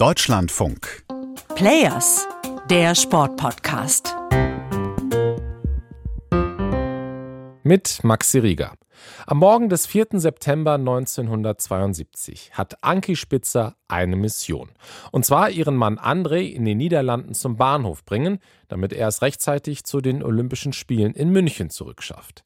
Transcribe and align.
Deutschlandfunk. 0.00 1.04
Players, 1.56 2.26
der 2.70 2.94
Sportpodcast. 2.94 4.16
Mit 7.62 8.02
Maxi 8.02 8.38
Rieger. 8.38 8.72
Am 9.26 9.38
Morgen 9.38 9.68
des 9.68 9.86
4. 9.86 10.06
September 10.12 10.74
1972 10.74 12.52
hat 12.52 12.82
Anki 12.82 13.16
Spitzer 13.16 13.76
eine 13.88 14.16
Mission. 14.16 14.70
Und 15.10 15.24
zwar 15.24 15.50
ihren 15.50 15.76
Mann 15.76 15.98
André 15.98 16.42
in 16.42 16.64
den 16.64 16.78
Niederlanden 16.78 17.34
zum 17.34 17.56
Bahnhof 17.56 18.04
bringen, 18.04 18.38
damit 18.68 18.92
er 18.92 19.08
es 19.08 19.22
rechtzeitig 19.22 19.84
zu 19.84 20.00
den 20.00 20.22
Olympischen 20.22 20.72
Spielen 20.72 21.12
in 21.14 21.30
München 21.30 21.70
zurückschafft. 21.70 22.44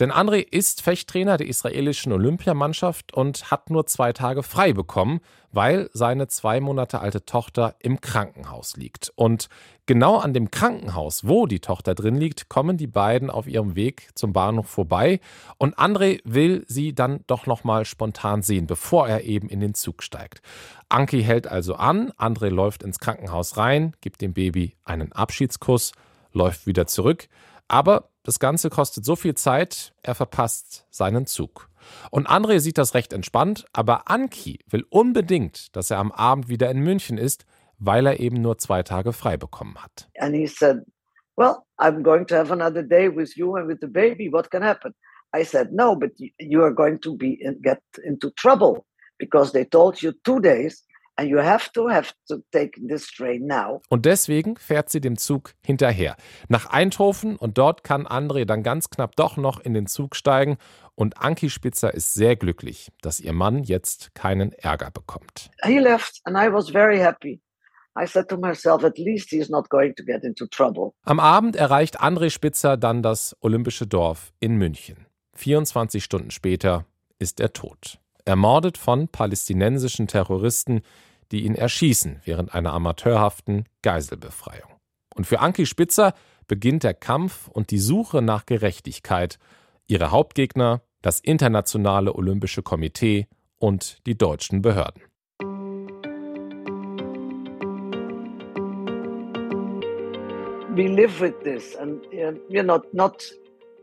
Denn 0.00 0.10
André 0.10 0.38
ist 0.38 0.82
Fechttrainer 0.82 1.36
der 1.36 1.46
israelischen 1.46 2.12
Olympiamannschaft 2.12 3.12
und 3.12 3.50
hat 3.50 3.70
nur 3.70 3.86
zwei 3.86 4.12
Tage 4.12 4.42
frei 4.42 4.72
bekommen, 4.72 5.20
weil 5.52 5.90
seine 5.92 6.26
zwei 6.28 6.60
Monate 6.60 7.00
alte 7.00 7.24
Tochter 7.24 7.76
im 7.80 8.00
Krankenhaus 8.00 8.76
liegt. 8.76 9.12
Und 9.14 9.48
genau 9.90 10.18
an 10.18 10.32
dem 10.32 10.52
Krankenhaus, 10.52 11.26
wo 11.26 11.48
die 11.48 11.58
Tochter 11.58 11.96
drin 11.96 12.14
liegt, 12.14 12.48
kommen 12.48 12.76
die 12.76 12.86
beiden 12.86 13.28
auf 13.28 13.48
ihrem 13.48 13.74
Weg 13.74 14.10
zum 14.14 14.32
Bahnhof 14.32 14.68
vorbei 14.68 15.18
und 15.58 15.80
André 15.80 16.20
will 16.22 16.64
sie 16.68 16.94
dann 16.94 17.24
doch 17.26 17.46
noch 17.46 17.64
mal 17.64 17.84
spontan 17.84 18.42
sehen, 18.42 18.68
bevor 18.68 19.08
er 19.08 19.24
eben 19.24 19.48
in 19.48 19.58
den 19.58 19.74
Zug 19.74 20.04
steigt. 20.04 20.42
Anki 20.88 21.24
hält 21.24 21.48
also 21.48 21.74
an, 21.74 22.12
André 22.12 22.50
läuft 22.50 22.84
ins 22.84 23.00
Krankenhaus 23.00 23.56
rein, 23.56 23.96
gibt 24.00 24.20
dem 24.20 24.32
Baby 24.32 24.76
einen 24.84 25.10
Abschiedskuss, 25.10 25.90
läuft 26.32 26.68
wieder 26.68 26.86
zurück, 26.86 27.26
aber 27.66 28.10
das 28.22 28.38
Ganze 28.38 28.70
kostet 28.70 29.04
so 29.04 29.16
viel 29.16 29.34
Zeit, 29.34 29.92
er 30.04 30.14
verpasst 30.14 30.86
seinen 30.90 31.26
Zug. 31.26 31.68
Und 32.12 32.28
André 32.28 32.60
sieht 32.60 32.78
das 32.78 32.94
recht 32.94 33.12
entspannt, 33.12 33.64
aber 33.72 34.08
Anki 34.08 34.60
will 34.68 34.86
unbedingt, 34.88 35.74
dass 35.74 35.90
er 35.90 35.98
am 35.98 36.12
Abend 36.12 36.48
wieder 36.48 36.70
in 36.70 36.78
München 36.78 37.18
ist, 37.18 37.44
weil 37.80 38.06
er 38.06 38.20
eben 38.20 38.40
nur 38.40 38.58
zwei 38.58 38.82
Tage 38.82 39.12
frei 39.12 39.36
bekommen 39.36 39.82
hat. 39.82 40.08
And 40.18 40.34
he 40.34 40.46
said, 40.46 40.84
well, 41.36 41.64
I'm 41.78 42.02
going 42.02 42.26
to 42.26 42.36
have 42.36 42.52
another 42.52 42.82
day 42.82 43.08
with 43.08 43.36
you 43.36 43.56
and 43.56 43.66
with 43.66 43.78
the 43.80 43.88
baby. 43.88 44.30
What 44.30 44.50
can 44.50 44.62
happen? 44.62 44.94
I 45.34 45.44
said, 45.44 45.72
no, 45.72 45.96
but 45.96 46.12
you 46.38 46.62
are 46.62 46.74
going 46.74 47.00
to 47.00 47.16
be 47.16 47.34
in, 47.40 47.60
get 47.62 47.80
into 48.04 48.30
trouble 48.30 48.84
because 49.18 49.52
they 49.52 49.64
told 49.64 50.02
you 50.02 50.12
two 50.24 50.40
days 50.40 50.84
and 51.16 51.28
you 51.28 51.38
have 51.38 51.70
to 51.72 51.88
have 51.88 52.12
to 52.28 52.42
take 52.50 52.80
this 52.86 53.06
train 53.06 53.46
now. 53.46 53.80
Und 53.88 54.06
deswegen 54.06 54.56
fährt 54.56 54.90
sie 54.90 55.00
dem 55.00 55.16
Zug 55.16 55.54
hinterher. 55.64 56.16
Nach 56.48 56.66
Eindhoven 56.66 57.36
und 57.36 57.58
dort 57.58 57.84
kann 57.84 58.06
André 58.06 58.44
dann 58.44 58.62
ganz 58.62 58.90
knapp 58.90 59.16
doch 59.16 59.36
noch 59.36 59.60
in 59.60 59.74
den 59.74 59.86
Zug 59.86 60.16
steigen 60.16 60.56
und 60.94 61.22
Anki 61.22 61.48
Spitzer 61.48 61.94
ist 61.94 62.14
sehr 62.14 62.36
glücklich, 62.36 62.90
dass 63.02 63.20
ihr 63.20 63.32
Mann 63.32 63.62
jetzt 63.62 64.14
keinen 64.14 64.52
Ärger 64.52 64.90
bekommt. 64.90 65.50
He 65.62 65.78
left 65.78 66.20
and 66.24 66.36
I 66.36 66.52
was 66.52 66.70
very 66.70 66.98
happy. 66.98 67.40
I 67.96 68.06
said 68.06 68.28
to 68.28 68.36
myself, 68.36 68.84
at 68.84 68.98
least 68.98 69.30
he's 69.30 69.50
not 69.50 69.68
going 69.68 69.94
to 69.96 70.04
get 70.04 70.24
into 70.24 70.46
trouble. 70.46 70.94
Am 71.04 71.20
Abend 71.20 71.56
erreicht 71.56 72.00
André 72.00 72.30
Spitzer 72.30 72.76
dann 72.76 73.02
das 73.02 73.36
Olympische 73.40 73.86
Dorf 73.86 74.32
in 74.40 74.56
München. 74.56 75.06
24 75.34 76.02
Stunden 76.04 76.30
später 76.30 76.84
ist 77.18 77.40
er 77.40 77.52
tot. 77.52 77.98
Ermordet 78.24 78.78
von 78.78 79.08
palästinensischen 79.08 80.06
Terroristen, 80.06 80.82
die 81.32 81.44
ihn 81.44 81.54
erschießen 81.54 82.20
während 82.24 82.54
einer 82.54 82.72
amateurhaften 82.72 83.64
Geiselbefreiung. 83.82 84.70
Und 85.14 85.26
für 85.26 85.40
Anki 85.40 85.66
Spitzer 85.66 86.14
beginnt 86.46 86.82
der 86.82 86.94
Kampf 86.94 87.48
und 87.48 87.70
die 87.70 87.78
Suche 87.78 88.22
nach 88.22 88.46
Gerechtigkeit. 88.46 89.38
Ihre 89.86 90.10
Hauptgegner 90.10 90.82
das 91.02 91.20
Internationale 91.20 92.14
Olympische 92.14 92.62
Komitee 92.62 93.26
und 93.58 93.98
die 94.06 94.16
deutschen 94.16 94.62
Behörden. 94.62 95.02
We 100.74 100.86
live 100.86 101.20
with 101.20 101.34
this 101.42 101.74
and 101.76 102.06
you 102.48 102.62
know 102.62 102.80
not 102.92 103.22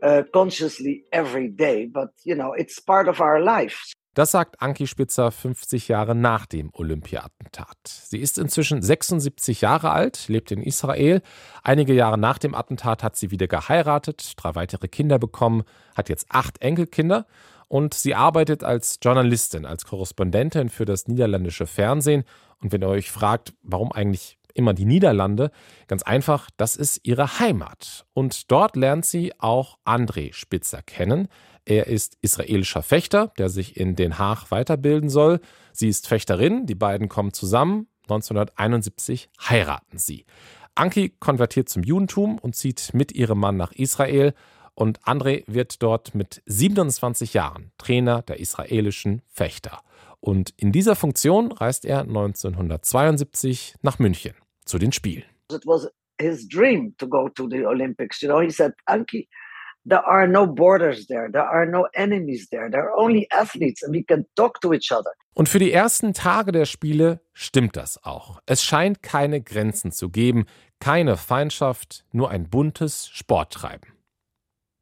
uh, 0.02 0.22
consciously 0.32 1.04
every 1.10 1.48
day, 1.50 1.86
but 1.86 2.10
you 2.24 2.34
know, 2.34 2.54
it's 2.54 2.80
part 2.80 3.08
of 3.08 3.20
our 3.20 3.40
life. 3.40 3.92
Das 4.14 4.32
sagt 4.32 4.60
Anki 4.60 4.86
Spitzer 4.86 5.30
50 5.30 5.86
Jahre 5.86 6.14
nach 6.14 6.46
dem 6.46 6.70
Olympia-Attentat. 6.72 7.76
Sie 7.84 8.18
ist 8.18 8.36
inzwischen 8.36 8.82
76 8.82 9.60
Jahre 9.60 9.90
alt, 9.92 10.26
lebt 10.28 10.50
in 10.50 10.60
Israel. 10.60 11.22
Einige 11.62 11.92
Jahre 11.92 12.18
nach 12.18 12.38
dem 12.38 12.54
Attentat 12.54 13.04
hat 13.04 13.16
sie 13.16 13.30
wieder 13.30 13.46
geheiratet, 13.46 14.32
drei 14.36 14.56
weitere 14.56 14.88
Kinder 14.88 15.20
bekommen, 15.20 15.62
hat 15.94 16.08
jetzt 16.08 16.26
acht 16.30 16.60
Enkelkinder 16.62 17.26
und 17.68 17.94
sie 17.94 18.14
arbeitet 18.14 18.64
als 18.64 18.98
Journalistin, 19.00 19.66
als 19.66 19.84
Korrespondentin 19.84 20.68
für 20.68 20.84
das 20.86 21.06
niederländische 21.06 21.66
Fernsehen. 21.66 22.24
Und 22.60 22.72
wenn 22.72 22.82
ihr 22.82 22.88
euch 22.88 23.12
fragt, 23.12 23.52
warum 23.62 23.92
eigentlich 23.92 24.37
immer 24.58 24.74
die 24.74 24.84
Niederlande. 24.84 25.50
Ganz 25.86 26.02
einfach, 26.02 26.50
das 26.56 26.76
ist 26.76 27.00
ihre 27.04 27.38
Heimat. 27.38 28.04
Und 28.12 28.50
dort 28.50 28.76
lernt 28.76 29.06
sie 29.06 29.32
auch 29.38 29.78
André 29.86 30.34
Spitzer 30.34 30.82
kennen. 30.82 31.28
Er 31.64 31.86
ist 31.86 32.18
israelischer 32.20 32.82
Fechter, 32.82 33.32
der 33.38 33.48
sich 33.48 33.76
in 33.76 33.94
Den 33.94 34.18
Haag 34.18 34.50
weiterbilden 34.50 35.08
soll. 35.08 35.40
Sie 35.72 35.88
ist 35.88 36.08
Fechterin, 36.08 36.66
die 36.66 36.74
beiden 36.74 37.08
kommen 37.08 37.32
zusammen. 37.32 37.86
1971 38.04 39.30
heiraten 39.48 39.98
sie. 39.98 40.24
Anki 40.74 41.10
konvertiert 41.20 41.68
zum 41.68 41.82
Judentum 41.82 42.38
und 42.38 42.56
zieht 42.56 42.94
mit 42.94 43.12
ihrem 43.12 43.38
Mann 43.38 43.56
nach 43.56 43.72
Israel. 43.72 44.32
Und 44.74 45.00
André 45.02 45.44
wird 45.46 45.82
dort 45.82 46.14
mit 46.14 46.42
27 46.46 47.34
Jahren 47.34 47.72
Trainer 47.78 48.22
der 48.22 48.40
israelischen 48.40 49.22
Fechter. 49.28 49.82
Und 50.20 50.54
in 50.56 50.72
dieser 50.72 50.96
Funktion 50.96 51.52
reist 51.52 51.84
er 51.84 52.00
1972 52.00 53.74
nach 53.82 53.98
München 53.98 54.34
zu 54.68 54.78
den 54.78 54.92
Spielen. 54.92 55.24
It 55.50 55.64
was 55.64 55.88
his 56.20 56.46
dream 56.48 56.94
to 56.98 57.08
go 57.08 57.28
to 57.28 57.48
the 57.48 57.64
Olympics. 57.66 58.22
You 58.22 58.28
know, 58.28 58.40
he 58.40 58.50
said, 58.50 58.72
Anki, 58.86 59.28
there 59.84 60.04
are 60.04 60.26
no 60.26 60.46
borders 60.46 61.06
there, 61.06 61.30
there 61.30 61.48
are 61.48 61.66
no 61.66 61.86
enemies 61.94 62.48
there, 62.50 62.70
there 62.70 62.82
are 62.82 62.96
only 62.96 63.26
athletes 63.30 63.82
and 63.82 63.94
we 63.94 64.04
can 64.04 64.26
talk 64.36 64.60
to 64.60 64.72
each 64.72 64.92
other. 64.92 65.12
Und 65.34 65.48
für 65.48 65.60
die 65.60 65.72
ersten 65.72 66.14
Tage 66.14 66.50
der 66.50 66.64
Spiele 66.64 67.20
stimmt 67.32 67.76
das 67.76 68.02
auch. 68.04 68.40
Es 68.46 68.64
scheint 68.64 69.02
keine 69.02 69.40
Grenzen 69.40 69.92
zu 69.92 70.10
geben, 70.10 70.46
keine 70.80 71.16
Feindschaft, 71.16 72.04
nur 72.12 72.30
ein 72.30 72.50
buntes 72.50 73.08
Sporttreiben 73.08 73.97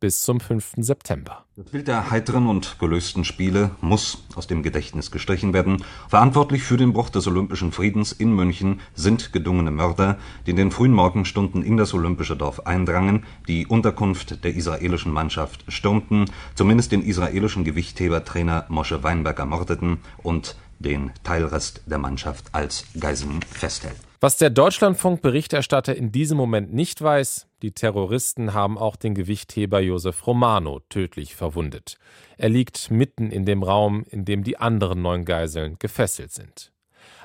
bis 0.00 0.22
zum 0.22 0.40
5. 0.40 0.74
September. 0.78 1.44
Das 1.56 1.70
Bild 1.70 1.88
der 1.88 2.10
heiteren 2.10 2.48
und 2.48 2.78
gelösten 2.78 3.24
Spiele 3.24 3.70
muss 3.80 4.24
aus 4.34 4.46
dem 4.46 4.62
Gedächtnis 4.62 5.10
gestrichen 5.10 5.54
werden. 5.54 5.82
Verantwortlich 6.08 6.62
für 6.62 6.76
den 6.76 6.92
Bruch 6.92 7.08
des 7.08 7.26
olympischen 7.26 7.72
Friedens 7.72 8.12
in 8.12 8.32
München 8.32 8.80
sind 8.94 9.32
gedungene 9.32 9.70
Mörder, 9.70 10.18
die 10.46 10.50
in 10.50 10.56
den 10.56 10.70
frühen 10.70 10.92
Morgenstunden 10.92 11.62
in 11.62 11.78
das 11.78 11.94
olympische 11.94 12.36
Dorf 12.36 12.66
eindrangen, 12.66 13.24
die 13.48 13.66
Unterkunft 13.66 14.44
der 14.44 14.54
israelischen 14.54 15.12
Mannschaft 15.12 15.64
stürmten, 15.68 16.26
zumindest 16.54 16.92
den 16.92 17.02
israelischen 17.02 17.64
Gewichthebertrainer 17.64 18.66
Moshe 18.68 19.02
Weinberg 19.02 19.38
ermordeten 19.38 19.98
und 20.22 20.56
den 20.78 21.10
Teilrest 21.24 21.82
der 21.86 21.98
Mannschaft 21.98 22.46
als 22.52 22.84
Geiseln 23.00 23.40
festhält. 23.42 23.96
Was 24.20 24.36
der 24.36 24.50
Deutschlandfunk-Berichterstatter 24.50 25.94
in 25.94 26.12
diesem 26.12 26.36
Moment 26.36 26.72
nicht 26.72 27.00
weiß, 27.00 27.45
die 27.66 27.72
Terroristen 27.72 28.54
haben 28.54 28.78
auch 28.78 28.94
den 28.94 29.16
Gewichtheber 29.16 29.80
Josef 29.80 30.24
Romano 30.24 30.78
tödlich 30.88 31.34
verwundet. 31.34 31.98
Er 32.36 32.48
liegt 32.48 32.92
mitten 32.92 33.32
in 33.32 33.44
dem 33.44 33.64
Raum, 33.64 34.04
in 34.08 34.24
dem 34.24 34.44
die 34.44 34.56
anderen 34.56 35.02
neun 35.02 35.24
Geiseln 35.24 35.74
gefesselt 35.80 36.30
sind. 36.30 36.70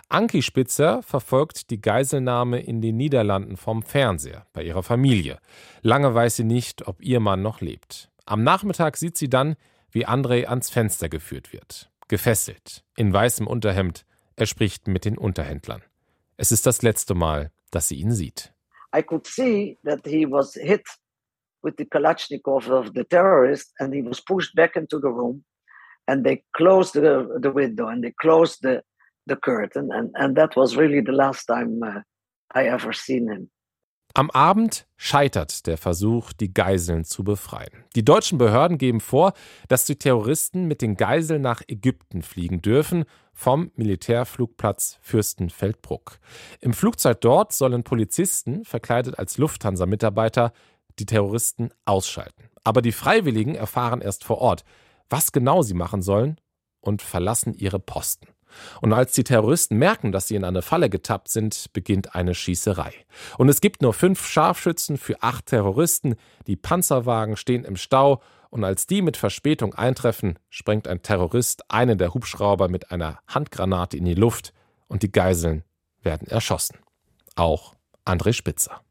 Anki 0.09 0.41
Spitzer 0.41 1.03
verfolgt 1.03 1.69
die 1.69 1.79
Geiselnahme 1.79 2.59
in 2.59 2.81
den 2.81 2.97
Niederlanden 2.97 3.55
vom 3.55 3.83
Fernseher 3.83 4.47
bei 4.51 4.63
ihrer 4.63 4.81
Familie. 4.81 5.37
Lange 5.83 6.15
weiß 6.15 6.37
sie 6.37 6.43
nicht, 6.43 6.87
ob 6.87 7.03
ihr 7.03 7.19
Mann 7.19 7.43
noch 7.43 7.61
lebt. 7.61 8.09
Am 8.25 8.41
Nachmittag 8.41 8.97
sieht 8.97 9.19
sie 9.19 9.29
dann, 9.29 9.55
wie 9.91 10.07
André 10.07 10.47
ans 10.47 10.71
Fenster 10.71 11.07
geführt 11.07 11.53
wird. 11.53 11.91
Gefesselt, 12.07 12.83
in 12.95 13.13
weißem 13.13 13.45
Unterhemd. 13.45 14.07
Er 14.35 14.47
spricht 14.47 14.87
mit 14.87 15.05
den 15.05 15.19
Unterhändlern. 15.19 15.83
Es 16.35 16.51
ist 16.51 16.65
das 16.65 16.81
letzte 16.81 17.13
Mal, 17.13 17.51
dass 17.69 17.89
sie 17.89 17.97
ihn 17.97 18.11
sieht. 18.11 18.55
I 18.93 19.01
could 19.01 19.25
see 19.25 19.77
that 19.83 20.05
he 20.05 20.25
was 20.25 20.55
hit 20.55 20.83
with 21.63 21.77
the 21.77 21.85
Kalashnikov 21.85 22.67
of 22.69 22.93
the 22.93 23.03
terrorist 23.03 23.71
and 23.79 23.93
he 23.93 24.01
was 24.01 24.19
pushed 24.19 24.55
back 24.55 24.75
into 24.75 24.99
the 24.99 25.09
room 25.09 25.43
and 26.07 26.23
they 26.23 26.43
closed 26.55 26.93
the, 26.93 27.37
the 27.39 27.51
window 27.51 27.87
and 27.87 28.03
they 28.03 28.13
closed 28.19 28.59
the, 28.61 28.81
the 29.27 29.35
curtain 29.35 29.89
and, 29.91 30.11
and 30.15 30.35
that 30.35 30.55
was 30.55 30.75
really 30.75 31.01
the 31.01 31.11
last 31.11 31.45
time 31.45 31.81
uh, 31.83 32.01
I 32.53 32.65
ever 32.65 32.91
seen 32.93 33.27
him. 33.27 33.49
Am 34.13 34.29
Abend 34.31 34.87
scheitert 34.97 35.67
der 35.67 35.77
Versuch, 35.77 36.33
die 36.33 36.53
Geiseln 36.53 37.05
zu 37.05 37.23
befreien. 37.23 37.85
Die 37.95 38.03
deutschen 38.03 38.37
Behörden 38.37 38.77
geben 38.77 38.99
vor, 38.99 39.33
dass 39.69 39.85
die 39.85 39.95
Terroristen 39.95 40.65
mit 40.67 40.81
den 40.81 40.97
Geiseln 40.97 41.41
nach 41.41 41.61
Ägypten 41.67 42.21
fliegen 42.21 42.61
dürfen, 42.61 43.05
vom 43.33 43.71
Militärflugplatz 43.75 44.97
Fürstenfeldbruck. 45.01 46.19
Im 46.59 46.73
Flugzeug 46.73 47.21
dort 47.21 47.53
sollen 47.53 47.83
Polizisten, 47.83 48.65
verkleidet 48.65 49.17
als 49.17 49.37
Lufthansa-Mitarbeiter, 49.37 50.51
die 50.99 51.05
Terroristen 51.05 51.69
ausschalten. 51.85 52.49
Aber 52.63 52.81
die 52.81 52.91
Freiwilligen 52.91 53.55
erfahren 53.55 54.01
erst 54.01 54.25
vor 54.25 54.39
Ort, 54.39 54.65
was 55.09 55.31
genau 55.31 55.61
sie 55.61 55.73
machen 55.73 56.01
sollen 56.01 56.35
und 56.81 57.01
verlassen 57.01 57.53
ihre 57.53 57.79
Posten. 57.79 58.27
Und 58.81 58.93
als 58.93 59.13
die 59.13 59.23
Terroristen 59.23 59.77
merken, 59.77 60.11
dass 60.11 60.27
sie 60.27 60.35
in 60.35 60.43
eine 60.43 60.61
Falle 60.61 60.89
getappt 60.89 61.29
sind, 61.29 61.71
beginnt 61.73 62.15
eine 62.15 62.33
Schießerei. 62.33 62.93
Und 63.37 63.49
es 63.49 63.61
gibt 63.61 63.81
nur 63.81 63.93
fünf 63.93 64.27
Scharfschützen 64.27 64.97
für 64.97 65.21
acht 65.21 65.47
Terroristen, 65.47 66.15
die 66.47 66.55
Panzerwagen 66.55 67.35
stehen 67.35 67.63
im 67.63 67.75
Stau, 67.75 68.21
und 68.51 68.65
als 68.65 68.85
die 68.85 69.01
mit 69.01 69.15
Verspätung 69.15 69.73
eintreffen, 69.75 70.37
sprengt 70.49 70.87
ein 70.87 71.01
Terrorist 71.01 71.71
einen 71.71 71.97
der 71.97 72.13
Hubschrauber 72.13 72.67
mit 72.67 72.91
einer 72.91 73.19
Handgranate 73.27 73.95
in 73.95 74.03
die 74.03 74.13
Luft 74.13 74.53
und 74.87 75.03
die 75.03 75.11
Geiseln 75.11 75.63
werden 76.03 76.27
erschossen. 76.27 76.77
Auch 77.35 77.75
André 78.05 78.33
Spitzer. 78.33 78.81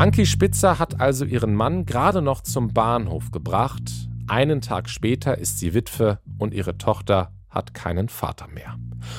Anki 0.00 0.24
Spitzer 0.24 0.78
hat 0.78 0.98
also 0.98 1.26
ihren 1.26 1.54
Mann 1.54 1.84
gerade 1.84 2.22
noch 2.22 2.40
zum 2.40 2.72
Bahnhof 2.72 3.32
gebracht. 3.32 3.82
Einen 4.28 4.62
Tag 4.62 4.88
später 4.88 5.36
ist 5.36 5.58
sie 5.58 5.74
Witwe 5.74 6.20
und 6.38 6.54
ihre 6.54 6.78
Tochter 6.78 7.34
hat 7.50 7.74
keinen 7.74 8.08
Vater 8.08 8.48
mehr. 8.48 8.78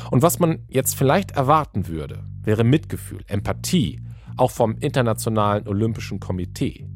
Und 0.10 0.24
was 0.24 0.40
man 0.40 0.66
jetzt 0.70 0.96
vielleicht 0.96 1.34
erwarten 1.34 1.88
würde, 1.88 2.24
wäre 2.42 2.64
Mitgefühl, 2.64 3.24
Empathie, 3.28 4.02
auch 4.38 4.50
vom 4.50 4.76
Internationalen 4.76 5.68
Olympischen 5.68 6.20
Komitee. 6.20 6.88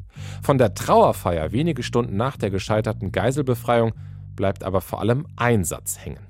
Von 0.42 0.58
der 0.58 0.74
Trauerfeier 0.74 1.52
wenige 1.52 1.84
Stunden 1.84 2.16
nach 2.16 2.36
der 2.36 2.50
gescheiterten 2.50 3.12
Geiselbefreiung 3.12 3.92
bleibt 4.36 4.62
aber 4.62 4.80
vor 4.80 5.00
allem 5.00 5.26
ein 5.36 5.64
Satz 5.64 5.98
hängen. 5.98 6.24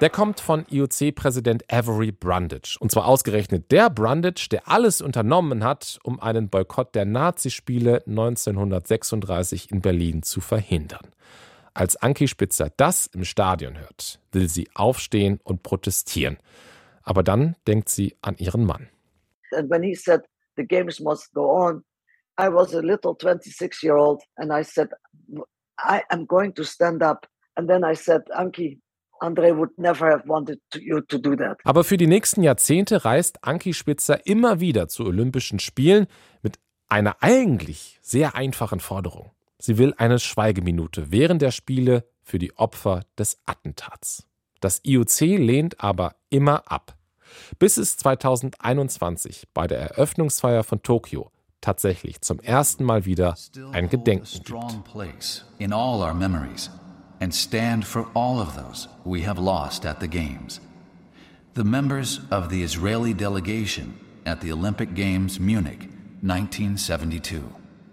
Der 0.00 0.10
kommt 0.10 0.40
von 0.40 0.66
IOC-Präsident 0.68 1.72
Avery 1.72 2.12
Brundage. 2.12 2.76
Und 2.80 2.90
zwar 2.90 3.06
ausgerechnet 3.06 3.70
der 3.70 3.88
Brundage, 3.88 4.48
der 4.50 4.68
alles 4.68 5.00
unternommen 5.00 5.64
hat, 5.64 5.98
um 6.02 6.20
einen 6.20 6.48
Boykott 6.48 6.94
der 6.94 7.04
Nazispiele 7.04 8.02
1936 8.06 9.70
in 9.70 9.80
Berlin 9.80 10.22
zu 10.22 10.40
verhindern. 10.40 11.12
Als 11.74 11.96
Anki 11.96 12.28
Spitzer 12.28 12.70
das 12.76 13.06
im 13.06 13.24
Stadion 13.24 13.78
hört, 13.78 14.20
will 14.32 14.48
sie 14.48 14.68
aufstehen 14.74 15.40
und 15.42 15.62
protestieren. 15.62 16.36
Aber 17.02 17.22
dann 17.22 17.56
denkt 17.66 17.88
sie 17.88 18.16
an 18.20 18.36
ihren 18.36 18.64
Mann. 18.64 18.88
And 19.52 19.70
when 19.70 19.82
he 19.82 19.94
said 19.94 20.22
the 20.56 20.64
games 20.64 21.00
must 21.00 21.32
go 21.32 21.50
on, 21.50 21.84
I 22.38 22.48
was 22.48 22.74
a 22.74 22.80
little 22.80 23.14
26 23.14 23.82
year 23.82 23.96
old 23.96 24.22
and 24.36 24.50
I 24.52 24.62
said, 24.64 24.90
I 25.78 26.02
am 26.10 26.26
going 26.26 26.54
to 26.54 26.64
stand 26.64 27.02
up. 27.02 27.26
And 27.56 27.68
then 27.68 27.84
I 27.84 27.94
said, 27.94 28.22
Anki, 28.30 28.78
André 29.20 29.56
would 29.56 29.70
never 29.76 30.10
have 30.10 30.26
wanted 30.26 30.60
to, 30.70 30.80
you 30.80 31.00
to 31.00 31.18
do 31.18 31.36
that. 31.36 31.58
Aber 31.64 31.84
für 31.84 31.96
die 31.96 32.06
nächsten 32.06 32.42
Jahrzehnte 32.42 33.04
reist 33.04 33.38
Anki 33.42 33.72
Spitzer 33.72 34.26
immer 34.26 34.60
wieder 34.60 34.88
zu 34.88 35.04
Olympischen 35.04 35.58
Spielen 35.58 36.06
mit 36.42 36.58
einer 36.88 37.16
eigentlich 37.20 37.98
sehr 38.02 38.34
einfachen 38.34 38.80
Forderung. 38.80 39.30
Sie 39.58 39.78
will 39.78 39.94
eine 39.96 40.18
Schweigeminute 40.18 41.12
während 41.12 41.40
der 41.40 41.52
Spiele 41.52 42.04
für 42.22 42.38
die 42.38 42.56
Opfer 42.56 43.04
des 43.18 43.38
Attentats. 43.46 44.26
Das 44.60 44.80
IOC 44.84 45.20
lehnt 45.20 45.82
aber 45.82 46.14
immer 46.30 46.70
ab. 46.70 46.96
Bis 47.58 47.76
es 47.76 47.96
2021 47.96 49.48
bei 49.54 49.66
der 49.66 49.78
Eröffnungsfeier 49.78 50.64
von 50.64 50.82
Tokio 50.82 51.31
tatsächlich 51.62 52.20
zum 52.20 52.38
ersten 52.40 52.84
Mal 52.84 53.06
wieder 53.06 53.34
ein 53.72 53.88
Gedenken 53.88 54.26
gibt. 54.26 54.52
and 57.20 57.32
stand 57.32 57.84
for 57.86 58.06
all 58.14 58.40
of 58.40 58.56
those 58.56 58.88
we 59.04 59.22
have 59.22 59.38
lost 59.38 59.86
at 59.86 60.00
the 60.00 60.08
Games. 60.08 60.60
The 61.54 61.64
members 61.64 62.20
of 62.30 62.50
the 62.50 62.62
Israeli 62.62 63.14
delegation 63.14 63.94
at 64.26 64.40
the 64.40 64.52
Olympic 64.52 64.94
Games 64.94 65.38
Munich 65.38 65.88
1972. 66.22 67.42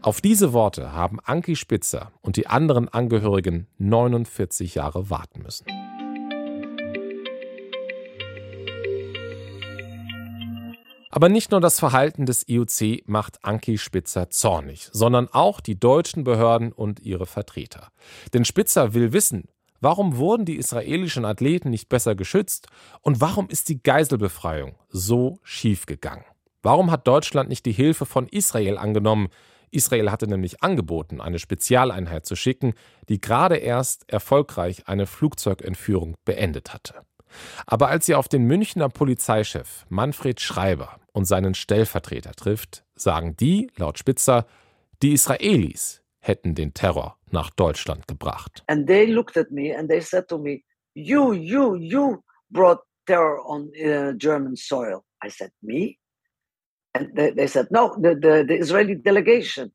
Auf 0.02 0.22
diese 0.22 0.54
Worte 0.54 0.94
haben 0.94 1.20
Anki 1.26 1.56
Spitzer 1.56 2.12
und 2.22 2.38
die 2.38 2.48
anderen 2.48 2.88
Angehörigen 2.88 3.68
49 3.78 4.76
Jahre 4.76 5.10
warten 5.10 5.44
müssen. 5.44 5.66
Aber 11.20 11.28
nicht 11.28 11.52
nur 11.52 11.60
das 11.60 11.82
Verhalten 11.82 12.26
des 12.26 12.48
IOC 12.48 13.06
macht 13.06 13.44
Anki 13.44 13.78
Spitzer 13.78 14.30
zornig, 14.30 14.88
sondern 14.94 15.28
auch 15.28 15.60
die 15.60 15.78
deutschen 15.78 16.24
Behörden 16.24 16.72
und 16.72 17.02
ihre 17.02 17.26
Vertreter. 17.26 17.90
Denn 18.34 18.46
Spitzer 18.46 18.94
will 18.94 19.12
wissen, 19.12 19.50
warum 19.82 20.16
wurden 20.16 20.46
die 20.46 20.56
israelischen 20.56 21.26
Athleten 21.26 21.72
nicht 21.72 21.90
besser 21.90 22.16
geschützt 22.16 22.68
und 23.02 23.20
warum 23.20 23.50
ist 23.50 23.68
die 23.68 23.84
Geiselbefreiung 23.84 24.76
so 24.88 25.40
schief 25.44 25.86
gegangen? 25.86 26.24
Warum 26.64 26.90
hat 26.90 27.06
Deutschland 27.06 27.50
nicht 27.50 27.66
die 27.66 27.74
Hilfe 27.74 28.06
von 28.06 28.26
Israel 28.30 28.78
angenommen? 28.78 29.28
Israel 29.72 30.12
hatte 30.12 30.26
nämlich 30.26 30.64
angeboten, 30.64 31.20
eine 31.20 31.40
Spezialeinheit 31.40 32.26
zu 32.26 32.38
schicken, 32.38 32.76
die 33.10 33.20
gerade 33.20 33.58
erst 33.58 34.10
erfolgreich 34.10 34.88
eine 34.88 35.06
Flugzeugentführung 35.06 36.16
beendet 36.24 36.74
hatte. 36.74 36.94
Aber 37.66 37.88
als 37.90 38.06
sie 38.06 38.16
auf 38.16 38.28
den 38.28 38.46
Münchner 38.46 38.90
Polizeichef 38.90 39.86
Manfred 39.90 40.40
Schreiber 40.40 41.00
und 41.14 41.26
seinen 41.26 41.54
Stellvertreter 41.54 42.32
trifft, 42.32 42.84
sagen 42.96 43.36
die, 43.38 43.72
laut 43.78 44.00
Spitzer, 44.00 44.46
die 45.02 45.14
Israelis 45.14 46.02
hätten 46.20 46.56
den 46.56 46.74
Terror 46.74 47.18
nach 47.32 47.50
Deutschland 47.50 48.08
gebracht. 48.08 48.64
And 48.68 48.88
they 48.88 49.06
looked 49.06 49.38
at 49.38 49.52
me 49.52 49.78
and 49.78 49.90
they 49.90 50.02
said 50.02 50.28
to 50.28 50.38
me, 50.38 50.64
you, 50.94 51.34
you, 51.34 51.76
you 51.76 52.24
brought 52.50 52.82
terror 53.06 53.40
on 53.46 53.72
uh, 53.80 54.14
German 54.18 54.56
soil. 54.56 55.04
I 55.24 55.30
said, 55.30 55.52
me? 55.62 55.98
And 56.94 57.16
they, 57.16 57.32
they 57.32 57.48
said, 57.48 57.68
no, 57.72 57.96
the, 58.02 58.16
the, 58.16 58.46
the 58.48 58.58
Israeli 58.58 58.96
delegation. 58.96 59.72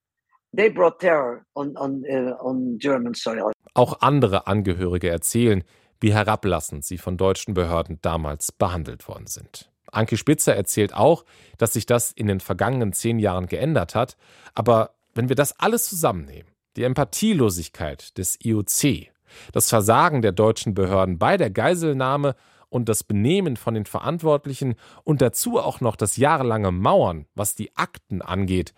They 0.53 0.69
brought 0.69 1.01
terror 1.01 1.45
on, 1.56 1.77
on, 1.77 2.05
uh, 2.09 2.37
on 2.41 2.79
German 2.79 3.15
soil. 3.15 3.53
Auch 3.75 4.01
andere 4.01 4.47
Angehörige 4.47 5.09
erzählen, 5.11 5.65
wie 6.05 6.12
herablassend 6.12 6.85
sie 6.85 6.99
von 6.99 7.17
deutschen 7.17 7.55
Behörden 7.55 7.99
damals 8.03 8.53
behandelt 8.53 9.09
worden 9.09 9.27
sind. 9.27 9.71
Anke 9.91 10.19
Spitzer 10.19 10.55
erzählt 10.55 10.93
auch, 10.93 11.25
dass 11.56 11.73
sich 11.73 11.87
das 11.87 12.12
in 12.12 12.27
den 12.27 12.41
vergangenen 12.41 12.93
zehn 12.93 13.19
Jahren 13.19 13.47
geändert 13.47 13.95
hat. 13.95 14.19
Aber 14.55 14.91
wenn 15.15 15.31
wir 15.31 15.35
das 15.35 15.59
alles 15.59 15.89
zusammennehmen, 15.89 16.53
die 16.77 16.83
Empathielosigkeit 16.83 18.19
des 18.19 18.39
IOC, 18.45 19.06
das 19.53 19.71
Versagen 19.71 20.21
der 20.21 20.33
deutschen 20.33 20.75
Behörden 20.75 21.19
bei 21.19 21.39
der 21.39 21.49
Geiselnahme 21.49 22.37
und 22.69 22.91
das 22.91 23.03
Benehmen 23.03 23.56
von 23.56 23.73
den 23.73 23.87
Verantwortlichen 23.87 24.75
und 25.05 25.23
dazu 25.23 25.59
auch 25.59 25.81
noch 25.81 25.97
das 25.97 26.19
jahrelange 26.19 26.71
Mauern, 26.71 27.25
was 27.35 27.55
die 27.55 27.75
Akten 27.77 28.21
angeht, 28.21 28.75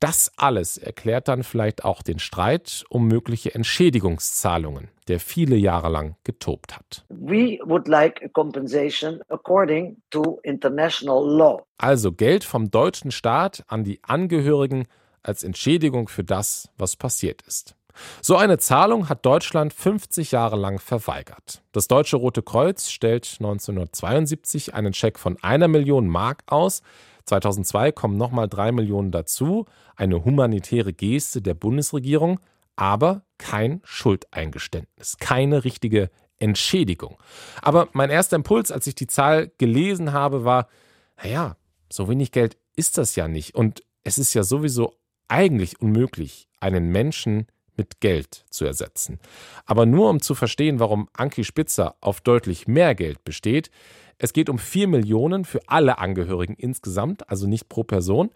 das 0.00 0.32
alles 0.36 0.78
erklärt 0.78 1.28
dann 1.28 1.44
vielleicht 1.44 1.84
auch 1.84 2.02
den 2.02 2.18
Streit 2.18 2.84
um 2.88 3.06
mögliche 3.06 3.54
Entschädigungszahlungen, 3.54 4.88
der 5.08 5.20
viele 5.20 5.56
Jahre 5.56 5.90
lang 5.90 6.16
getobt 6.24 6.76
hat. 6.76 7.04
Like 11.78 11.86
also 11.90 12.12
Geld 12.12 12.44
vom 12.44 12.70
deutschen 12.70 13.10
Staat 13.10 13.64
an 13.68 13.84
die 13.84 14.00
Angehörigen 14.02 14.86
als 15.22 15.44
Entschädigung 15.44 16.08
für 16.08 16.24
das, 16.24 16.70
was 16.78 16.96
passiert 16.96 17.42
ist. 17.42 17.76
So 18.22 18.36
eine 18.36 18.58
Zahlung 18.58 19.08
hat 19.08 19.26
Deutschland 19.26 19.72
50 19.74 20.32
Jahre 20.32 20.56
lang 20.56 20.78
verweigert. 20.78 21.62
Das 21.72 21.88
Deutsche 21.88 22.16
Rote 22.16 22.42
Kreuz 22.42 22.88
stellt 22.88 23.36
1972 23.38 24.74
einen 24.74 24.94
Scheck 24.94 25.18
von 25.18 25.36
einer 25.42 25.68
Million 25.68 26.06
Mark 26.08 26.42
aus, 26.46 26.82
2002 27.24 27.92
kommen 27.92 28.16
nochmal 28.16 28.48
drei 28.48 28.72
Millionen 28.72 29.10
dazu, 29.10 29.66
eine 29.96 30.24
humanitäre 30.24 30.92
Geste 30.92 31.42
der 31.42 31.54
Bundesregierung, 31.54 32.40
aber 32.76 33.22
kein 33.38 33.80
Schuldeingeständnis, 33.84 35.16
keine 35.18 35.64
richtige 35.64 36.10
Entschädigung. 36.38 37.18
Aber 37.62 37.88
mein 37.92 38.10
erster 38.10 38.36
Impuls, 38.36 38.72
als 38.72 38.86
ich 38.86 38.94
die 38.94 39.06
Zahl 39.06 39.52
gelesen 39.58 40.12
habe, 40.12 40.44
war, 40.44 40.68
naja, 41.22 41.56
so 41.92 42.08
wenig 42.08 42.32
Geld 42.32 42.56
ist 42.76 42.98
das 42.98 43.16
ja 43.16 43.28
nicht. 43.28 43.54
Und 43.54 43.82
es 44.04 44.18
ist 44.18 44.34
ja 44.34 44.42
sowieso 44.42 44.94
eigentlich 45.28 45.80
unmöglich, 45.80 46.48
einen 46.60 46.88
Menschen 46.90 47.46
mit 47.76 48.00
Geld 48.00 48.44
zu 48.50 48.64
ersetzen. 48.64 49.18
Aber 49.66 49.86
nur 49.86 50.10
um 50.10 50.20
zu 50.20 50.34
verstehen, 50.34 50.80
warum 50.80 51.08
Anki 51.12 51.44
Spitzer 51.44 51.94
auf 52.00 52.20
deutlich 52.20 52.68
mehr 52.68 52.94
Geld 52.94 53.24
besteht, 53.24 53.70
es 54.18 54.32
geht 54.32 54.50
um 54.50 54.58
4 54.58 54.86
Millionen 54.86 55.44
für 55.44 55.60
alle 55.66 55.98
Angehörigen 55.98 56.54
insgesamt, 56.54 57.28
also 57.30 57.46
nicht 57.46 57.68
pro 57.68 57.84
Person. 57.84 58.30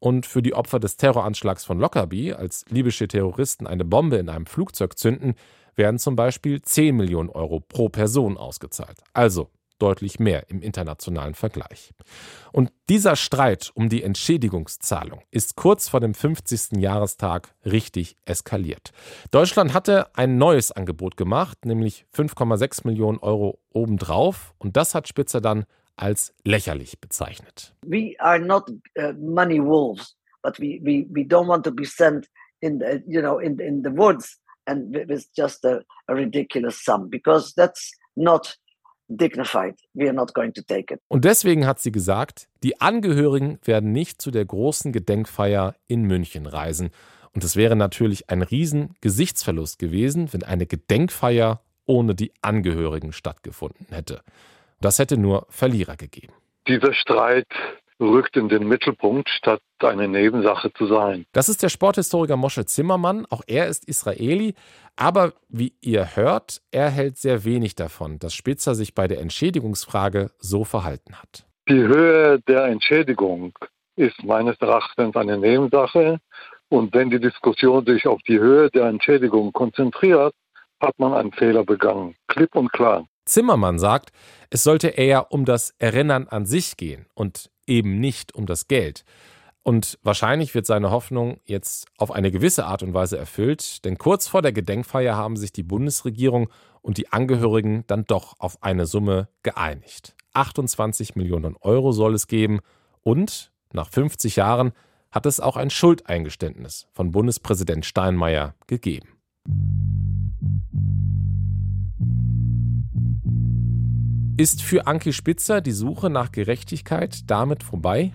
Und 0.00 0.26
für 0.26 0.42
die 0.42 0.54
Opfer 0.54 0.78
des 0.80 0.96
Terroranschlags 0.96 1.64
von 1.64 1.78
Lockerbie, 1.78 2.32
als 2.32 2.64
libysche 2.68 3.08
Terroristen 3.08 3.66
eine 3.66 3.84
Bombe 3.84 4.16
in 4.16 4.28
einem 4.28 4.46
Flugzeug 4.46 4.98
zünden, 4.98 5.34
werden 5.74 5.98
zum 5.98 6.16
Beispiel 6.16 6.60
10 6.60 6.96
Millionen 6.96 7.30
Euro 7.30 7.60
pro 7.60 7.88
Person 7.88 8.36
ausgezahlt. 8.36 8.98
Also 9.12 9.48
deutlich 9.78 10.18
mehr 10.18 10.48
im 10.48 10.62
internationalen 10.62 11.34
Vergleich. 11.34 11.92
Und 12.52 12.72
dieser 12.88 13.16
Streit 13.16 13.70
um 13.74 13.88
die 13.88 14.02
Entschädigungszahlung 14.02 15.22
ist 15.30 15.56
kurz 15.56 15.88
vor 15.88 16.00
dem 16.00 16.14
50. 16.14 16.80
Jahrestag 16.80 17.54
richtig 17.64 18.16
eskaliert. 18.24 18.92
Deutschland 19.30 19.74
hatte 19.74 20.14
ein 20.16 20.38
neues 20.38 20.72
Angebot 20.72 21.16
gemacht, 21.16 21.64
nämlich 21.64 22.06
5,6 22.14 22.86
Millionen 22.86 23.18
Euro 23.18 23.58
obendrauf. 23.72 24.54
Und 24.58 24.76
das 24.76 24.94
hat 24.94 25.08
Spitzer 25.08 25.40
dann 25.40 25.64
als 25.96 26.32
lächerlich 26.44 27.00
bezeichnet. 27.00 27.74
We 27.84 28.14
are 28.18 28.38
not 28.38 28.70
uh, 28.98 29.12
money 29.18 29.60
wolves, 29.60 30.16
but 30.42 30.58
we, 30.58 30.80
we, 30.82 31.06
we 31.10 31.22
don't 31.22 31.48
want 31.48 31.64
to 31.64 31.72
be 31.72 31.84
sent 31.84 32.28
in 32.60 32.78
the, 32.78 33.02
you 33.06 33.20
know 33.20 33.38
in 33.38 33.58
in 33.60 33.82
the 33.82 33.90
woods 33.90 34.40
and 34.66 34.94
with 35.08 35.28
just 35.36 35.64
a, 35.64 35.80
a 36.08 36.14
ridiculous 36.14 36.82
sum 36.84 37.08
because 37.08 37.54
that's 37.54 37.92
not 38.16 38.56
dignified. 39.08 39.76
We 39.94 40.04
are 40.04 40.14
not 40.14 40.34
going 40.34 40.52
to 40.54 40.62
take 40.62 40.94
it. 40.94 41.00
Und 41.08 41.24
deswegen 41.24 41.66
hat 41.66 41.80
sie 41.80 41.92
gesagt, 41.92 42.48
die 42.62 42.80
Angehörigen 42.80 43.58
werden 43.64 43.92
nicht 43.92 44.22
zu 44.22 44.30
der 44.30 44.44
großen 44.44 44.92
Gedenkfeier 44.92 45.74
in 45.86 46.02
München 46.02 46.46
reisen. 46.46 46.90
Und 47.34 47.44
es 47.44 47.56
wäre 47.56 47.76
natürlich 47.76 48.30
ein 48.30 48.42
riesen 48.42 48.94
Gesichtsverlust 49.00 49.78
gewesen, 49.78 50.32
wenn 50.32 50.42
eine 50.42 50.66
Gedenkfeier 50.66 51.62
ohne 51.86 52.14
die 52.14 52.32
Angehörigen 52.42 53.12
stattgefunden 53.12 53.86
hätte. 53.90 54.20
Das 54.80 54.98
hätte 54.98 55.16
nur 55.16 55.46
Verlierer 55.48 55.96
gegeben. 55.96 56.32
Dieser 56.68 56.92
Streit 56.92 57.48
rückt 58.00 58.36
in 58.36 58.48
den 58.48 58.66
Mittelpunkt, 58.68 59.28
statt 59.28 59.60
eine 59.80 60.08
Nebensache 60.08 60.72
zu 60.72 60.86
sein. 60.86 61.24
Das 61.32 61.48
ist 61.48 61.62
der 61.62 61.68
Sporthistoriker 61.68 62.36
Moshe 62.36 62.64
Zimmermann. 62.66 63.26
Auch 63.30 63.42
er 63.46 63.66
ist 63.66 63.84
Israeli. 63.86 64.54
Aber 64.96 65.32
wie 65.48 65.74
ihr 65.80 66.16
hört, 66.16 66.60
er 66.70 66.90
hält 66.90 67.16
sehr 67.16 67.44
wenig 67.44 67.74
davon, 67.74 68.18
dass 68.18 68.34
Spitzer 68.34 68.74
sich 68.74 68.94
bei 68.94 69.08
der 69.08 69.20
Entschädigungsfrage 69.20 70.30
so 70.38 70.64
verhalten 70.64 71.16
hat. 71.16 71.46
Die 71.68 71.82
Höhe 71.82 72.40
der 72.48 72.64
Entschädigung 72.66 73.52
ist 73.96 74.24
meines 74.24 74.56
Erachtens 74.60 75.16
eine 75.16 75.36
Nebensache. 75.36 76.18
Und 76.70 76.94
wenn 76.94 77.10
die 77.10 77.20
Diskussion 77.20 77.84
sich 77.86 78.06
auf 78.06 78.20
die 78.28 78.38
Höhe 78.38 78.70
der 78.70 78.86
Entschädigung 78.86 79.52
konzentriert, 79.52 80.34
hat 80.80 80.98
man 80.98 81.14
einen 81.14 81.32
Fehler 81.32 81.64
begangen. 81.64 82.14
Klipp 82.28 82.54
und 82.54 82.72
klar. 82.72 83.06
Zimmermann 83.28 83.78
sagt, 83.78 84.10
es 84.50 84.62
sollte 84.62 84.88
eher 84.88 85.32
um 85.32 85.44
das 85.44 85.74
Erinnern 85.78 86.26
an 86.28 86.46
sich 86.46 86.76
gehen 86.76 87.06
und 87.14 87.50
eben 87.66 88.00
nicht 88.00 88.34
um 88.34 88.46
das 88.46 88.66
Geld. 88.68 89.04
Und 89.62 89.98
wahrscheinlich 90.02 90.54
wird 90.54 90.64
seine 90.64 90.90
Hoffnung 90.90 91.40
jetzt 91.44 91.88
auf 91.98 92.10
eine 92.10 92.30
gewisse 92.30 92.64
Art 92.64 92.82
und 92.82 92.94
Weise 92.94 93.18
erfüllt, 93.18 93.84
denn 93.84 93.98
kurz 93.98 94.26
vor 94.26 94.40
der 94.40 94.52
Gedenkfeier 94.52 95.14
haben 95.14 95.36
sich 95.36 95.52
die 95.52 95.62
Bundesregierung 95.62 96.48
und 96.80 96.96
die 96.96 97.12
Angehörigen 97.12 97.84
dann 97.86 98.04
doch 98.04 98.34
auf 98.38 98.62
eine 98.62 98.86
Summe 98.86 99.28
geeinigt. 99.42 100.16
28 100.32 101.16
Millionen 101.16 101.54
Euro 101.60 101.92
soll 101.92 102.14
es 102.14 102.28
geben 102.28 102.60
und 103.02 103.52
nach 103.72 103.90
50 103.90 104.36
Jahren 104.36 104.72
hat 105.10 105.26
es 105.26 105.40
auch 105.40 105.56
ein 105.56 105.70
Schuldeingeständnis 105.70 106.86
von 106.92 107.10
Bundespräsident 107.10 107.84
Steinmeier 107.84 108.54
gegeben. 108.66 109.08
Ist 114.36 114.62
für 114.62 114.86
Anki 114.86 115.12
Spitzer 115.12 115.60
die 115.60 115.72
Suche 115.72 116.10
nach 116.10 116.30
Gerechtigkeit 116.30 117.28
damit 117.30 117.62
vorbei? 117.62 118.12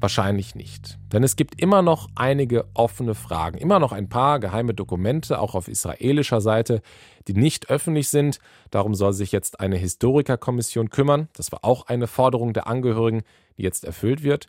Wahrscheinlich 0.00 0.54
nicht. 0.54 0.98
Denn 1.12 1.24
es 1.24 1.34
gibt 1.34 1.60
immer 1.60 1.82
noch 1.82 2.08
einige 2.14 2.68
offene 2.74 3.16
Fragen, 3.16 3.58
immer 3.58 3.80
noch 3.80 3.90
ein 3.92 4.08
paar 4.08 4.38
geheime 4.38 4.72
Dokumente, 4.72 5.40
auch 5.40 5.56
auf 5.56 5.66
israelischer 5.66 6.40
Seite, 6.40 6.82
die 7.26 7.34
nicht 7.34 7.68
öffentlich 7.68 8.08
sind. 8.08 8.38
Darum 8.70 8.94
soll 8.94 9.12
sich 9.12 9.32
jetzt 9.32 9.58
eine 9.58 9.76
Historikerkommission 9.76 10.90
kümmern. 10.90 11.28
Das 11.34 11.50
war 11.50 11.64
auch 11.64 11.86
eine 11.86 12.06
Forderung 12.06 12.52
der 12.52 12.68
Angehörigen, 12.68 13.22
die 13.56 13.62
jetzt 13.62 13.84
erfüllt 13.84 14.22
wird. 14.22 14.46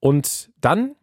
Und 0.00 0.50
dann 0.60 0.96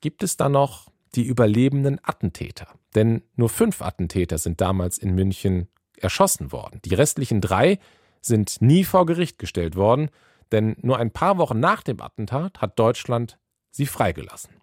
gibt 0.00 0.22
es 0.24 0.36
da 0.36 0.48
noch 0.48 0.88
die 1.14 1.24
überlebenden 1.24 2.00
Attentäter. 2.02 2.66
Denn 2.94 3.22
nur 3.36 3.48
fünf 3.48 3.82
Attentäter 3.82 4.38
sind 4.38 4.60
damals 4.60 4.98
in 4.98 5.14
München 5.14 5.68
erschossen 6.04 6.52
worden. 6.52 6.80
Die 6.84 6.94
restlichen 6.94 7.40
drei 7.40 7.78
sind 8.20 8.60
nie 8.60 8.84
vor 8.84 9.06
Gericht 9.06 9.38
gestellt 9.38 9.74
worden, 9.74 10.10
denn 10.52 10.76
nur 10.82 10.98
ein 10.98 11.10
paar 11.10 11.38
Wochen 11.38 11.58
nach 11.58 11.82
dem 11.82 12.00
Attentat 12.00 12.60
hat 12.60 12.78
Deutschland 12.78 13.38
sie 13.70 13.86
freigelassen. 13.86 14.60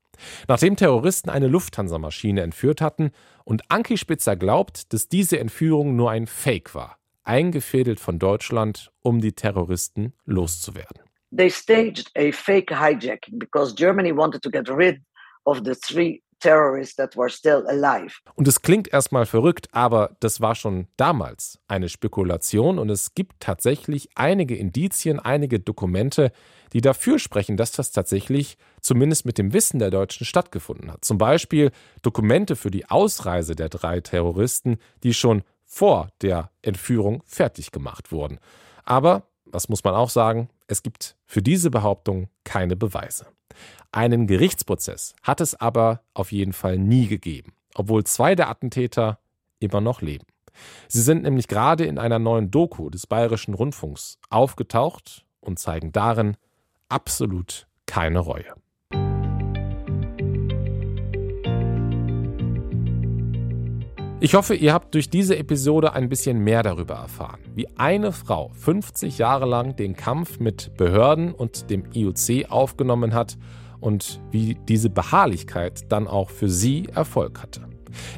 Nachdem 0.47 0.75
Terroristen 0.75 1.29
eine 1.29 1.47
Lufthansa-Maschine 1.47 2.41
entführt 2.41 2.81
hatten 2.81 3.11
und 3.43 3.63
Anki 3.69 3.97
Spitzer 3.97 4.35
glaubt, 4.35 4.93
dass 4.93 5.09
diese 5.09 5.39
Entführung 5.39 5.95
nur 5.95 6.11
ein 6.11 6.27
Fake 6.27 6.75
war, 6.75 6.97
eingefädelt 7.23 7.99
von 7.99 8.19
Deutschland, 8.19 8.91
um 9.01 9.19
die 9.19 9.33
Terroristen 9.33 10.13
loszuwerden. 10.25 11.01
They 11.35 11.49
staged 11.49 12.11
a 12.17 12.31
fake 12.31 12.69
hijacking 12.69 13.39
because 13.39 13.73
Germany 13.73 14.15
wanted 14.15 14.41
to 14.43 14.49
get 14.49 14.69
rid 14.69 15.01
of 15.45 15.61
the 15.63 15.73
three 15.73 16.21
terrorists 16.41 16.95
that 16.95 17.15
were 17.15 17.29
still 17.29 17.65
alive. 17.67 18.15
Und 18.35 18.47
es 18.47 18.61
klingt 18.61 18.91
erstmal 18.91 19.25
verrückt, 19.25 19.69
aber 19.71 20.15
das 20.19 20.41
war 20.41 20.55
schon 20.55 20.87
damals 20.97 21.59
eine 21.67 21.87
Spekulation 21.87 22.79
und 22.79 22.89
es 22.89 23.13
gibt 23.13 23.39
tatsächlich 23.39 24.09
einige 24.15 24.55
Indizien, 24.55 25.19
einige 25.19 25.59
Dokumente, 25.59 26.31
die 26.73 26.81
dafür 26.81 27.19
sprechen, 27.19 27.57
dass 27.57 27.71
das 27.71 27.91
tatsächlich 27.91 28.57
zumindest 28.81 29.25
mit 29.25 29.37
dem 29.37 29.53
Wissen 29.53 29.79
der 29.79 29.91
Deutschen 29.91 30.25
stattgefunden 30.25 30.91
hat. 30.91 31.05
Zum 31.05 31.17
Beispiel 31.17 31.71
Dokumente 32.01 32.55
für 32.55 32.71
die 32.71 32.89
Ausreise 32.89 33.55
der 33.55 33.69
drei 33.69 33.99
Terroristen, 33.99 34.77
die 35.03 35.13
schon 35.13 35.43
vor 35.65 36.09
der 36.21 36.51
Entführung 36.61 37.23
fertig 37.25 37.71
gemacht 37.71 38.11
wurden. 38.11 38.39
Aber, 38.83 39.23
was 39.45 39.69
muss 39.69 39.83
man 39.83 39.95
auch 39.95 40.09
sagen, 40.09 40.49
es 40.67 40.83
gibt 40.83 41.15
für 41.25 41.41
diese 41.41 41.69
Behauptung 41.69 42.29
keine 42.43 42.75
Beweise. 42.75 43.25
Einen 43.93 44.25
Gerichtsprozess 44.25 45.15
hat 45.21 45.41
es 45.41 45.53
aber 45.53 46.01
auf 46.13 46.31
jeden 46.31 46.53
Fall 46.53 46.77
nie 46.77 47.07
gegeben, 47.07 47.51
obwohl 47.75 48.05
zwei 48.05 48.35
der 48.35 48.49
Attentäter 48.49 49.19
immer 49.59 49.81
noch 49.81 50.01
leben. 50.01 50.25
Sie 50.87 51.01
sind 51.01 51.23
nämlich 51.23 51.49
gerade 51.49 51.83
in 51.83 51.97
einer 51.97 52.17
neuen 52.17 52.51
Doku 52.51 52.89
des 52.89 53.05
Bayerischen 53.05 53.53
Rundfunks 53.53 54.17
aufgetaucht 54.29 55.25
und 55.41 55.59
zeigen 55.59 55.91
darin 55.91 56.37
absolut 56.87 57.67
keine 57.85 58.19
Reue. 58.19 58.53
Ich 64.21 64.35
hoffe, 64.35 64.55
ihr 64.55 64.71
habt 64.71 64.93
durch 64.93 65.09
diese 65.09 65.35
Episode 65.35 65.91
ein 65.91 66.07
bisschen 66.07 66.39
mehr 66.39 66.63
darüber 66.63 66.93
erfahren, 66.93 67.41
wie 67.55 67.67
eine 67.75 68.13
Frau 68.13 68.51
50 68.53 69.17
Jahre 69.17 69.45
lang 69.45 69.75
den 69.75 69.97
Kampf 69.97 70.39
mit 70.39 70.77
Behörden 70.77 71.33
und 71.33 71.69
dem 71.69 71.83
IOC 71.91 72.49
aufgenommen 72.49 73.13
hat 73.13 73.37
und 73.81 74.21
wie 74.31 74.55
diese 74.67 74.89
Beharrlichkeit 74.89 75.91
dann 75.91 76.07
auch 76.07 76.29
für 76.29 76.49
sie 76.49 76.87
Erfolg 76.95 77.41
hatte. 77.41 77.61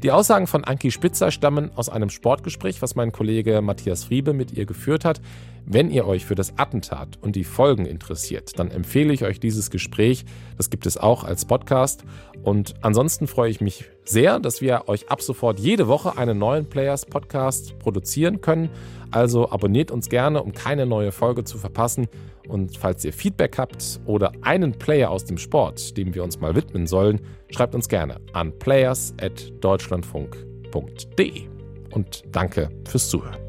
Die 0.04 0.12
Aussagen 0.12 0.48
von 0.48 0.64
Anki 0.64 0.92
Spitzer 0.92 1.32
stammen 1.32 1.72
aus 1.76 1.90
einem 1.90 2.10
Sportgespräch, 2.10 2.82
was 2.82 2.96
mein 2.96 3.12
Kollege 3.12 3.62
Matthias 3.62 4.04
Friebe 4.04 4.34
mit 4.34 4.54
ihr 4.54 4.66
geführt 4.66 5.06
hat. 5.06 5.22
Wenn 5.66 5.90
ihr 5.90 6.06
euch 6.06 6.26
für 6.26 6.36
das 6.36 6.58
Attentat 6.58 7.18
und 7.22 7.38
die 7.38 7.46
Folgen 7.46 7.86
interessiert, 7.86 8.60
dann 8.60 8.70
empfehle 8.70 9.14
ich 9.14 9.24
euch 9.24 9.40
dieses 9.40 9.72
Gespräch. 9.72 10.26
Das 10.58 10.70
gibt 10.70 10.86
es 10.86 10.98
auch 10.98 11.24
als 11.24 11.46
Podcast. 11.46 12.04
Und 12.44 12.76
ansonsten 12.82 13.28
freue 13.28 13.50
ich 13.50 13.62
mich 13.62 13.86
sehr, 14.04 14.40
dass 14.40 14.60
wir 14.60 14.90
euch 14.90 15.10
ab 15.10 15.22
sofort 15.22 15.60
jede 15.60 15.88
Woche 15.88 16.18
einen 16.18 16.38
neuen 16.38 16.66
Players 16.66 17.06
Podcast 17.06 17.80
produzieren 17.80 18.42
können. 18.42 18.70
Also 19.12 19.50
abonniert 19.50 19.90
uns 19.90 20.10
gerne, 20.10 20.44
um 20.44 20.52
keine 20.52 20.86
neue 20.86 21.14
Folge 21.14 21.46
zu 21.46 21.58
verpassen. 21.58 22.08
Und 22.48 22.78
falls 22.78 23.04
ihr 23.06 23.14
Feedback 23.14 23.58
habt 23.58 24.02
oder 24.06 24.34
einen 24.42 24.74
Player 24.74 25.10
aus 25.10 25.24
dem 25.26 25.38
Sport, 25.38 25.96
dem 25.98 26.14
wir 26.14 26.24
uns 26.24 26.40
mal 26.40 26.56
widmen 26.56 26.86
sollen, 26.88 27.22
schreibt 27.50 27.74
uns 27.76 27.88
gerne 27.88 28.18
an 28.34 28.52
players.deutschlandfunk.de. 28.60 31.42
Und 31.92 32.24
danke 32.32 32.70
fürs 32.86 33.10
Zuhören. 33.10 33.43